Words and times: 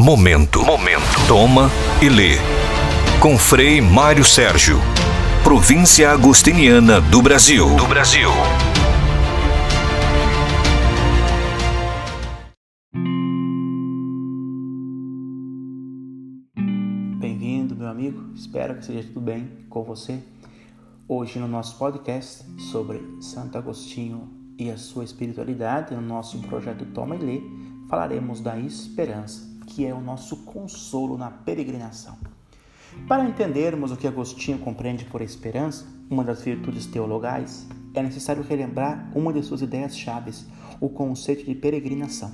Momento. 0.00 0.64
Momento. 0.64 1.26
Toma 1.26 1.68
e 2.00 2.08
lê. 2.08 2.36
Com 3.20 3.36
Frei 3.36 3.80
Mário 3.80 4.24
Sérgio. 4.24 4.78
Província 5.42 6.12
Agostiniana 6.12 7.00
do 7.00 7.20
Brasil. 7.20 7.74
Do 7.74 7.84
Brasil. 7.84 8.28
Bem-vindo, 17.18 17.74
meu 17.74 17.88
amigo. 17.88 18.22
Espero 18.36 18.76
que 18.76 18.84
seja 18.84 19.02
tudo 19.02 19.20
bem 19.20 19.50
com 19.68 19.82
você. 19.82 20.22
Hoje 21.08 21.40
no 21.40 21.48
nosso 21.48 21.76
podcast 21.76 22.44
sobre 22.70 23.02
Santo 23.20 23.58
Agostinho 23.58 24.30
e 24.56 24.70
a 24.70 24.76
sua 24.76 25.02
espiritualidade, 25.02 25.92
no 25.92 26.00
nosso 26.00 26.38
projeto 26.42 26.84
Toma 26.94 27.16
e 27.16 27.18
Lê, 27.18 27.42
falaremos 27.88 28.40
da 28.40 28.56
esperança 28.56 29.57
que 29.68 29.84
é 29.84 29.92
o 29.92 30.00
nosso 30.00 30.38
consolo 30.38 31.18
na 31.18 31.30
peregrinação. 31.30 32.16
Para 33.06 33.24
entendermos 33.24 33.92
o 33.92 33.96
que 33.96 34.06
Agostinho 34.06 34.58
compreende 34.58 35.04
por 35.04 35.20
esperança, 35.20 35.86
uma 36.10 36.24
das 36.24 36.42
virtudes 36.42 36.86
teologais, 36.86 37.68
é 37.94 38.02
necessário 38.02 38.42
relembrar 38.42 39.12
uma 39.14 39.32
de 39.32 39.42
suas 39.42 39.60
ideias 39.60 39.96
chaves, 39.96 40.46
o 40.80 40.88
conceito 40.88 41.44
de 41.44 41.54
peregrinação. 41.54 42.32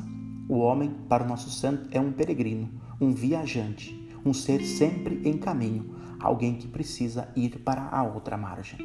O 0.48 0.59
homem, 0.59 0.95
para 1.09 1.24
o 1.24 1.29
nosso 1.29 1.51
santo, 1.51 1.88
é 1.91 2.01
um 2.01 2.12
peregrino, 2.12 2.70
um 3.01 3.12
viajante, 3.12 4.09
um 4.24 4.32
ser 4.32 4.62
sempre 4.65 5.21
em 5.24 5.37
caminho, 5.37 5.96
alguém 6.24 6.55
que 6.55 6.66
precisa 6.66 7.28
ir 7.37 7.59
para 7.60 7.88
a 7.91 8.02
outra 8.02 8.37
margem. 8.37 8.78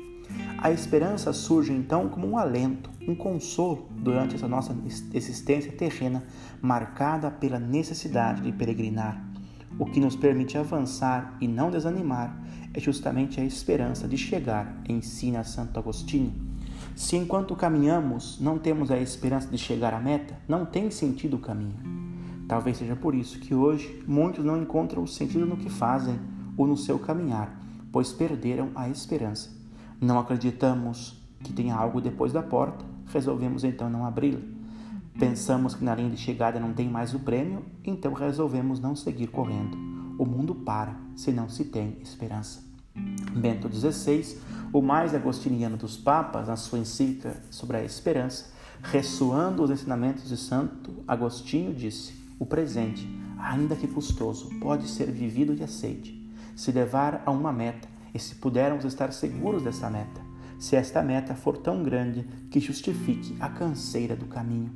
A 0.59 0.71
esperança 0.71 1.33
surge 1.33 1.71
então 1.71 2.09
como 2.09 2.27
um 2.27 2.37
alento, 2.37 2.89
um 3.07 3.15
consolo 3.15 3.87
durante 3.91 4.35
essa 4.35 4.47
nossa 4.47 4.75
existência 5.13 5.71
terrena 5.71 6.23
marcada 6.61 7.31
pela 7.31 7.57
necessidade 7.57 8.41
de 8.41 8.51
peregrinar. 8.51 9.25
O 9.79 9.85
que 9.85 9.99
nos 9.99 10.15
permite 10.15 10.57
avançar 10.57 11.37
e 11.39 11.47
não 11.47 11.71
desanimar 11.71 12.37
é 12.73 12.79
justamente 12.79 13.39
a 13.39 13.45
esperança 13.45 14.07
de 14.07 14.17
chegar, 14.17 14.81
ensina 14.87 15.43
Santo 15.43 15.79
Agostinho. 15.79 16.33
Se 16.95 17.15
enquanto 17.15 17.55
caminhamos 17.55 18.39
não 18.41 18.59
temos 18.59 18.91
a 18.91 18.99
esperança 18.99 19.47
de 19.47 19.57
chegar 19.57 19.93
à 19.93 19.99
meta, 19.99 20.37
não 20.47 20.65
tem 20.65 20.91
sentido 20.91 21.37
o 21.37 21.39
caminho. 21.39 21.77
Talvez 22.47 22.77
seja 22.77 22.95
por 22.95 23.15
isso 23.15 23.39
que 23.39 23.55
hoje 23.55 24.03
muitos 24.07 24.43
não 24.43 24.61
encontram 24.61 25.05
sentido 25.07 25.45
no 25.45 25.55
que 25.55 25.69
fazem 25.69 26.19
ou 26.59 26.67
no 26.67 26.75
seu 26.75 26.99
caminhar, 26.99 27.57
pois 27.89 28.11
perderam 28.11 28.69
a 28.75 28.89
esperança. 28.89 29.49
Não 30.01 30.19
acreditamos 30.19 31.17
que 31.41 31.53
tenha 31.53 31.73
algo 31.73 32.01
depois 32.01 32.33
da 32.33 32.43
porta, 32.43 32.83
resolvemos 33.07 33.63
então 33.63 33.89
não 33.89 34.05
abri-la. 34.05 34.41
Pensamos 35.17 35.73
que 35.73 35.85
na 35.85 35.95
linha 35.95 36.09
de 36.09 36.17
chegada 36.17 36.59
não 36.59 36.73
tem 36.73 36.89
mais 36.89 37.13
o 37.13 37.19
prêmio, 37.19 37.63
então 37.85 38.11
resolvemos 38.11 38.81
não 38.81 38.93
seguir 38.93 39.27
correndo. 39.27 39.77
O 40.19 40.25
mundo 40.25 40.53
para 40.53 40.97
se 41.15 41.31
não 41.31 41.47
se 41.47 41.63
tem 41.63 41.97
esperança. 42.01 42.61
Bento 42.93 43.73
XVI, 43.73 44.37
o 44.73 44.81
mais 44.81 45.15
agostiniano 45.15 45.77
dos 45.77 45.95
papas, 45.95 46.49
na 46.49 46.57
sua 46.57 46.79
encíclica 46.79 47.41
sobre 47.49 47.77
a 47.77 47.85
esperança, 47.85 48.51
ressoando 48.83 49.63
os 49.63 49.71
ensinamentos 49.71 50.27
de 50.27 50.35
Santo 50.35 50.91
Agostinho, 51.07 51.73
disse: 51.73 52.13
O 52.37 52.45
presente, 52.45 53.07
ainda 53.37 53.77
que 53.77 53.87
custoso, 53.87 54.49
pode 54.59 54.89
ser 54.89 55.09
vivido 55.09 55.53
e 55.53 55.63
aceite. 55.63 56.18
Se 56.55 56.71
levar 56.71 57.23
a 57.25 57.31
uma 57.31 57.51
meta, 57.51 57.87
e 58.13 58.19
se 58.19 58.35
pudermos 58.35 58.85
estar 58.85 59.13
seguros 59.13 59.63
dessa 59.63 59.89
meta, 59.89 60.21
se 60.57 60.75
esta 60.75 61.01
meta 61.01 61.35
for 61.35 61.57
tão 61.57 61.83
grande 61.83 62.23
que 62.49 62.59
justifique 62.59 63.35
a 63.39 63.49
canseira 63.49 64.15
do 64.15 64.25
caminho. 64.25 64.71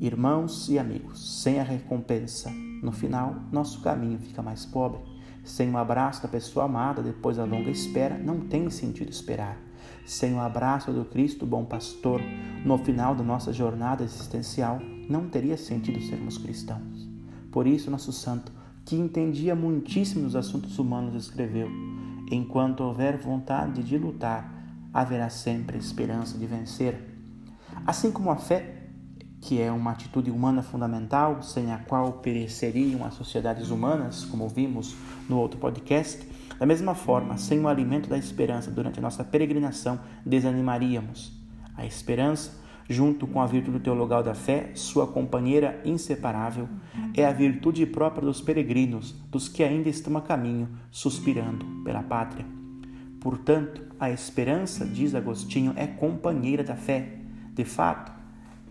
Irmãos 0.00 0.68
e 0.68 0.78
amigos, 0.78 1.42
sem 1.42 1.60
a 1.60 1.62
recompensa, 1.62 2.50
no 2.82 2.90
final, 2.90 3.36
nosso 3.52 3.82
caminho 3.82 4.18
fica 4.18 4.40
mais 4.40 4.64
pobre. 4.64 5.00
Sem 5.44 5.70
o 5.70 5.76
abraço 5.76 6.22
da 6.22 6.28
pessoa 6.28 6.64
amada 6.64 7.02
depois 7.02 7.36
da 7.36 7.44
longa 7.44 7.70
espera, 7.70 8.16
não 8.16 8.40
tem 8.40 8.70
sentido 8.70 9.10
esperar. 9.10 9.58
Sem 10.06 10.34
o 10.34 10.40
abraço 10.40 10.92
do 10.92 11.04
Cristo, 11.04 11.44
bom 11.44 11.64
pastor, 11.64 12.20
no 12.64 12.78
final 12.78 13.14
da 13.14 13.22
nossa 13.22 13.52
jornada 13.52 14.02
existencial, 14.02 14.80
não 15.08 15.28
teria 15.28 15.56
sentido 15.56 16.00
sermos 16.00 16.38
cristãos. 16.38 17.08
Por 17.50 17.66
isso, 17.66 17.90
nosso 17.90 18.12
santo, 18.12 18.52
que 18.90 18.96
entendia 18.96 19.54
muitíssimo 19.54 20.24
dos 20.24 20.34
assuntos 20.34 20.76
humanos, 20.76 21.14
escreveu: 21.14 21.70
Enquanto 22.28 22.80
houver 22.80 23.16
vontade 23.16 23.84
de 23.84 23.96
lutar, 23.96 24.52
haverá 24.92 25.30
sempre 25.30 25.78
esperança 25.78 26.36
de 26.36 26.44
vencer. 26.44 27.00
Assim 27.86 28.10
como 28.10 28.32
a 28.32 28.36
fé, 28.36 28.88
que 29.40 29.62
é 29.62 29.70
uma 29.70 29.92
atitude 29.92 30.28
humana 30.28 30.60
fundamental, 30.60 31.40
sem 31.40 31.70
a 31.70 31.78
qual 31.78 32.14
pereceriam 32.14 33.04
as 33.04 33.14
sociedades 33.14 33.70
humanas, 33.70 34.24
como 34.24 34.48
vimos 34.48 34.96
no 35.28 35.38
outro 35.38 35.60
podcast, 35.60 36.26
da 36.58 36.66
mesma 36.66 36.96
forma, 36.96 37.38
sem 37.38 37.60
o 37.60 37.68
alimento 37.68 38.08
da 38.08 38.18
esperança 38.18 38.72
durante 38.72 38.98
a 38.98 39.02
nossa 39.02 39.22
peregrinação, 39.22 40.00
desanimaríamos. 40.26 41.32
A 41.76 41.86
esperança 41.86 42.59
junto 42.90 43.24
com 43.24 43.40
a 43.40 43.46
virtude 43.46 43.78
teologal 43.78 44.20
da 44.20 44.34
fé, 44.34 44.72
sua 44.74 45.06
companheira 45.06 45.80
inseparável, 45.84 46.68
é 47.14 47.24
a 47.24 47.32
virtude 47.32 47.86
própria 47.86 48.26
dos 48.26 48.40
peregrinos, 48.40 49.14
dos 49.30 49.48
que 49.48 49.62
ainda 49.62 49.88
estão 49.88 50.16
a 50.16 50.20
caminho, 50.20 50.68
suspirando 50.90 51.64
pela 51.84 52.02
pátria. 52.02 52.44
Portanto, 53.20 53.80
a 54.00 54.10
esperança, 54.10 54.84
diz 54.84 55.14
Agostinho, 55.14 55.72
é 55.76 55.86
companheira 55.86 56.64
da 56.64 56.74
fé. 56.74 57.12
De 57.54 57.64
fato, 57.64 58.10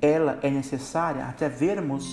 ela 0.02 0.38
é 0.42 0.50
necessária 0.50 1.24
até 1.24 1.48
vermos 1.48 2.06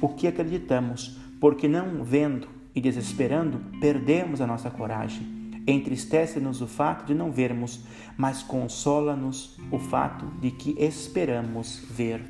o 0.00 0.08
que 0.08 0.26
acreditamos, 0.26 1.20
porque 1.40 1.68
não 1.68 2.02
vendo 2.02 2.48
e 2.74 2.80
desesperando, 2.80 3.60
perdemos 3.80 4.40
a 4.40 4.46
nossa 4.46 4.70
coragem 4.70 5.37
Entristece-nos 5.68 6.62
o 6.62 6.66
fato 6.66 7.04
de 7.04 7.14
não 7.14 7.30
vermos, 7.30 7.80
mas 8.16 8.42
consola-nos 8.42 9.54
o 9.70 9.78
fato 9.78 10.24
de 10.40 10.50
que 10.50 10.74
esperamos 10.82 11.84
ver. 11.90 12.22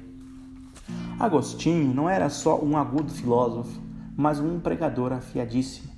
Agostinho 1.21 1.95
não 1.95 2.11
era 2.11 2.29
só 2.31 2.61
um 2.61 2.77
agudo 2.77 3.13
filósofo, 3.13 3.81
mas 4.17 4.41
um 4.41 4.59
pregador 4.59 5.13
afiadíssimo. 5.13 5.89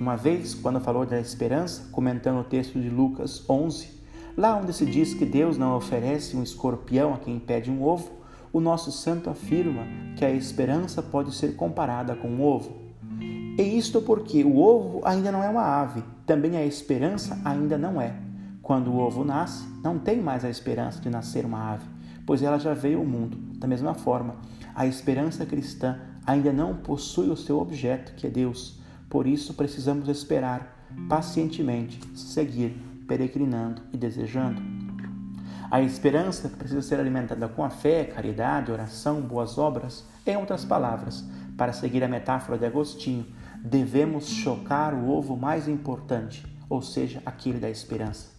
Uma 0.00 0.16
vez, 0.16 0.54
quando 0.54 0.80
falou 0.80 1.04
da 1.04 1.20
esperança, 1.20 1.86
comentando 1.92 2.40
o 2.40 2.44
texto 2.44 2.80
de 2.80 2.88
Lucas 2.88 3.44
11, 3.46 3.90
lá 4.34 4.56
onde 4.56 4.72
se 4.72 4.86
diz 4.86 5.12
que 5.12 5.26
Deus 5.26 5.58
não 5.58 5.76
oferece 5.76 6.34
um 6.34 6.42
escorpião 6.42 7.12
a 7.12 7.18
quem 7.18 7.38
pede 7.38 7.70
um 7.70 7.84
ovo, 7.84 8.10
o 8.50 8.58
nosso 8.58 8.90
santo 8.90 9.28
afirma 9.28 9.82
que 10.16 10.24
a 10.24 10.30
esperança 10.30 11.02
pode 11.02 11.34
ser 11.34 11.56
comparada 11.56 12.16
com 12.16 12.28
um 12.28 12.42
ovo. 12.42 12.74
E 13.58 13.62
isto 13.62 14.00
porque 14.00 14.42
o 14.44 14.56
ovo 14.56 15.02
ainda 15.04 15.30
não 15.30 15.44
é 15.44 15.48
uma 15.50 15.62
ave, 15.62 16.02
também 16.26 16.56
a 16.56 16.66
esperança 16.66 17.40
ainda 17.44 17.78
não 17.78 18.00
é. 18.00 18.14
Quando 18.60 18.90
o 18.90 18.98
ovo 18.98 19.24
nasce, 19.24 19.64
não 19.82 19.96
tem 19.96 20.20
mais 20.20 20.44
a 20.44 20.50
esperança 20.50 21.00
de 21.00 21.08
nascer 21.08 21.44
uma 21.44 21.74
ave, 21.74 21.86
pois 22.26 22.42
ela 22.42 22.58
já 22.58 22.74
veio 22.74 22.98
ao 22.98 23.04
mundo. 23.04 23.36
Da 23.58 23.68
mesma 23.68 23.94
forma, 23.94 24.34
a 24.74 24.86
esperança 24.86 25.46
cristã 25.46 26.00
ainda 26.26 26.52
não 26.52 26.74
possui 26.74 27.30
o 27.30 27.36
seu 27.36 27.60
objeto, 27.60 28.12
que 28.16 28.26
é 28.26 28.30
Deus. 28.30 28.80
Por 29.08 29.26
isso, 29.26 29.54
precisamos 29.54 30.08
esperar 30.08 30.84
pacientemente, 31.08 32.00
seguir 32.18 32.76
peregrinando 33.06 33.82
e 33.92 33.96
desejando. 33.96 34.60
A 35.70 35.80
esperança 35.80 36.48
precisa 36.48 36.82
ser 36.82 36.98
alimentada 36.98 37.48
com 37.48 37.64
a 37.64 37.70
fé, 37.70 38.04
caridade, 38.04 38.72
oração, 38.72 39.20
boas 39.20 39.58
obras, 39.58 40.04
em 40.26 40.36
outras 40.36 40.64
palavras, 40.64 41.24
para 41.56 41.72
seguir 41.72 42.04
a 42.04 42.08
metáfora 42.08 42.58
de 42.58 42.66
Agostinho, 42.66 43.26
devemos 43.62 44.26
chocar 44.28 44.94
o 44.94 45.08
ovo 45.08 45.36
mais 45.36 45.66
importante, 45.68 46.46
ou 46.68 46.82
seja, 46.82 47.22
aquele 47.24 47.58
da 47.58 47.70
esperança. 47.70 48.30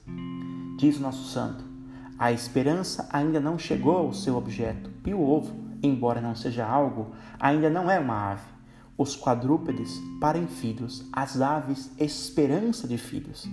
Diz 0.78 1.00
nosso 1.00 1.26
santo: 1.30 1.64
a 2.20 2.32
esperança 2.32 3.08
ainda 3.12 3.40
não 3.40 3.60
chegou 3.60 3.98
ao 3.98 4.14
seu 4.14 4.36
objeto, 4.36 4.90
e 5.06 5.14
o 5.14 5.22
ovo, 5.22 5.56
embora 5.84 6.20
não 6.20 6.36
seja 6.36 6.66
algo, 6.66 7.14
ainda 7.40 7.70
não 7.70 7.90
é 7.90 8.00
uma 8.00 8.32
ave. 8.32 8.58
Os 8.98 9.16
quadrúpedes 9.16 10.02
parem 10.20 10.48
filhos, 10.48 11.06
as 11.14 11.40
aves 11.40 11.92
esperança 12.00 12.88
de 12.88 12.98
filhos. 12.98 13.48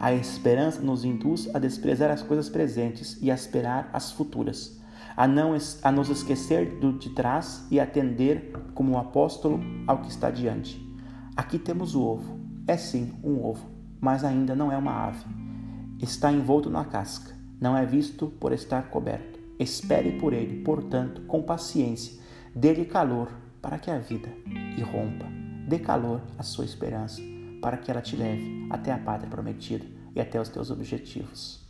A 0.00 0.12
esperança 0.12 0.80
nos 0.80 1.04
induz 1.04 1.48
a 1.54 1.60
desprezar 1.60 2.10
as 2.10 2.22
coisas 2.22 2.48
presentes 2.48 3.16
e 3.22 3.30
a 3.30 3.34
esperar 3.34 3.88
as 3.92 4.10
futuras, 4.10 4.81
a 5.16 5.26
não 5.26 5.54
a 5.82 5.92
nos 5.92 6.08
esquecer 6.08 6.78
do 6.78 6.92
de 6.98 7.10
trás 7.10 7.66
e 7.70 7.78
atender 7.78 8.52
como 8.74 8.92
o 8.92 8.98
apóstolo 8.98 9.60
ao 9.86 9.98
que 9.98 10.08
está 10.08 10.30
diante. 10.30 10.80
Aqui 11.36 11.58
temos 11.58 11.94
o 11.94 12.02
ovo. 12.02 12.40
É 12.66 12.76
sim 12.76 13.12
um 13.24 13.44
ovo, 13.44 13.68
mas 14.00 14.24
ainda 14.24 14.54
não 14.54 14.70
é 14.70 14.76
uma 14.76 15.08
ave. 15.08 15.24
Está 16.00 16.30
envolto 16.32 16.70
na 16.70 16.84
casca, 16.84 17.34
não 17.60 17.76
é 17.76 17.84
visto 17.84 18.28
por 18.28 18.52
estar 18.52 18.90
coberto. 18.90 19.40
Espere 19.58 20.12
por 20.12 20.32
ele, 20.32 20.62
portanto, 20.62 21.22
com 21.22 21.42
paciência. 21.42 22.20
Dê-lhe 22.54 22.84
calor 22.84 23.28
para 23.60 23.78
que 23.78 23.90
a 23.90 23.98
vida 23.98 24.28
irrompa. 24.76 25.26
Dê 25.68 25.78
calor 25.78 26.20
à 26.36 26.42
sua 26.42 26.64
esperança, 26.64 27.22
para 27.60 27.76
que 27.76 27.90
ela 27.90 28.00
te 28.00 28.16
leve 28.16 28.66
até 28.70 28.92
a 28.92 28.98
pátria 28.98 29.30
prometida 29.30 29.86
e 30.14 30.20
até 30.20 30.40
os 30.40 30.48
teus 30.48 30.70
objetivos. 30.70 31.62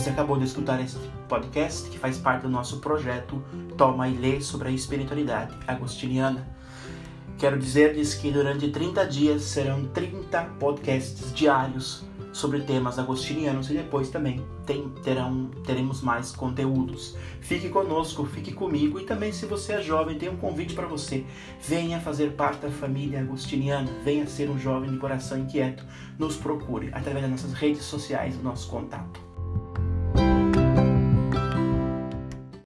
Você 0.00 0.08
acabou 0.08 0.38
de 0.38 0.46
escutar 0.46 0.80
este 0.80 0.98
podcast 1.28 1.90
que 1.90 1.98
faz 1.98 2.16
parte 2.16 2.44
do 2.44 2.48
nosso 2.48 2.78
projeto 2.78 3.44
Toma 3.76 4.08
e 4.08 4.16
Lê 4.16 4.40
sobre 4.40 4.68
a 4.68 4.70
espiritualidade 4.70 5.54
agostiniana. 5.66 6.48
Quero 7.36 7.58
dizer-lhes 7.58 8.14
que 8.14 8.30
durante 8.30 8.70
30 8.70 9.04
dias 9.04 9.42
serão 9.42 9.84
30 9.88 10.42
podcasts 10.58 11.34
diários 11.34 12.02
sobre 12.32 12.62
temas 12.62 12.98
agostinianos 12.98 13.68
e 13.68 13.74
depois 13.74 14.08
também 14.08 14.42
tem, 14.64 14.88
terão, 15.04 15.50
teremos 15.66 16.00
mais 16.00 16.32
conteúdos. 16.32 17.14
Fique 17.42 17.68
conosco, 17.68 18.24
fique 18.24 18.54
comigo 18.54 18.98
e 18.98 19.04
também 19.04 19.32
se 19.32 19.44
você 19.44 19.74
é 19.74 19.82
jovem, 19.82 20.16
tem 20.16 20.30
um 20.30 20.36
convite 20.38 20.72
para 20.72 20.86
você. 20.86 21.26
Venha 21.60 22.00
fazer 22.00 22.32
parte 22.32 22.62
da 22.62 22.70
família 22.70 23.20
agostiniana, 23.20 23.90
venha 24.02 24.26
ser 24.26 24.48
um 24.48 24.58
jovem 24.58 24.90
de 24.90 24.96
coração 24.96 25.36
inquieto. 25.36 25.84
Nos 26.18 26.36
procure 26.36 26.88
através 26.94 27.20
das 27.20 27.30
nossas 27.30 27.52
redes 27.52 27.82
sociais, 27.82 28.34
o 28.38 28.42
nosso 28.42 28.66
contato. 28.66 29.29